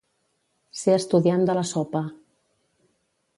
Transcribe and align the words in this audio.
Ser 0.79 0.95
estudiant 1.01 1.45
de 1.49 1.57
la 1.59 1.65
sopa. 1.73 2.03